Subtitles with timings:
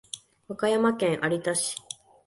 [0.47, 1.75] 和歌山県有田市